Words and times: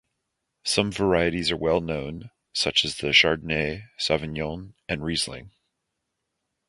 Some 0.63 0.91
varieties 0.91 1.51
are 1.51 1.57
well-known, 1.57 2.31
such 2.53 2.83
as 2.85 2.97
the 2.97 3.09
Chardonnay, 3.13 3.83
Sauvignon, 3.99 4.73
and 4.89 5.03
Riesling. 5.03 5.51